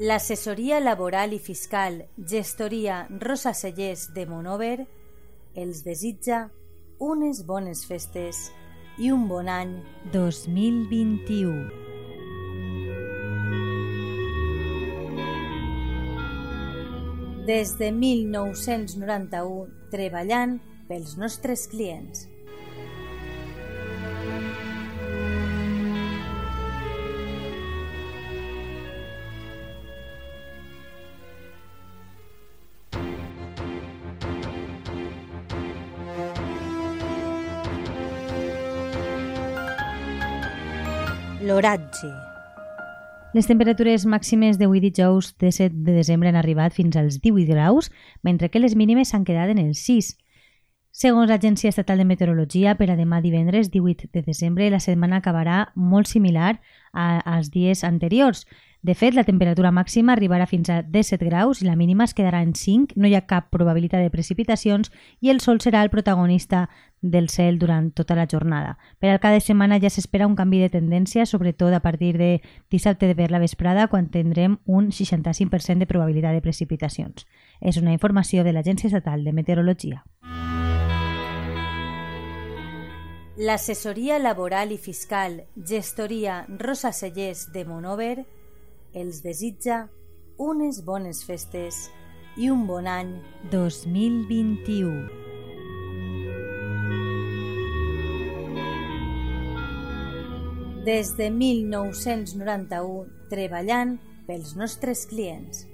[0.00, 4.86] L'assessoria laboral i fiscal Gestoria Rosa Cellers de Monover
[5.60, 6.38] els desitja
[7.04, 8.38] unes bones festes
[8.96, 9.74] i un bon any
[10.14, 11.68] 2021.
[17.44, 20.56] Des de 1991 treballant
[20.88, 22.24] pels nostres clients.
[41.40, 42.08] L'oratge.
[43.32, 47.88] Les temperatures màximes d'avui dijous de 7 de desembre han arribat fins als 18 graus,
[48.20, 50.10] mentre que les mínimes s'han quedat en els 6.
[50.92, 55.70] Segons l'Agència Estatal de Meteorologia, per a demà divendres 18 de desembre la setmana acabarà
[55.74, 56.58] molt similar
[56.92, 58.44] a, als dies anteriors,
[58.82, 62.40] de fet, la temperatura màxima arribarà fins a 17 graus i la mínima es quedarà
[62.40, 64.88] en 5, no hi ha cap probabilitat de precipitacions
[65.20, 66.70] i el sol serà el protagonista
[67.02, 68.78] del cel durant tota la jornada.
[68.98, 72.40] Per al cada setmana ja s'espera un canvi de tendència, sobretot a partir de
[72.72, 77.28] dissabte de per la vesprada, quan tindrem un 65% de probabilitat de precipitacions.
[77.60, 80.04] És una informació de l'Agència Estatal de Meteorologia.
[83.36, 88.39] L'assessoria laboral i fiscal Gestoria Rosa Cellers de Monover
[88.94, 89.88] els desitja
[90.40, 91.88] unes bones festes
[92.40, 93.12] i un bon any
[93.52, 95.08] 2021.
[100.86, 105.66] Des de 1991 treballant pels nostres clients.